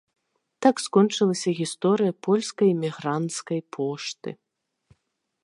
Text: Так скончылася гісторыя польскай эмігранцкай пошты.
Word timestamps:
Так 0.65 0.75
скончылася 0.85 1.51
гісторыя 1.59 2.13
польскай 2.29 2.67
эмігранцкай 2.77 3.59
пошты. 3.79 4.29